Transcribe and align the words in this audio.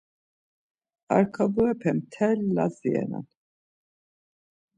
Arkaburepe 1.15 1.89
mtel 1.97 2.39
Lazi 2.55 2.89
renan. 2.95 3.25